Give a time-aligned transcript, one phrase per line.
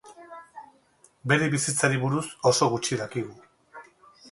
[1.33, 2.23] Bere bizitzari buruz
[2.55, 3.39] oso gutxi dakigu.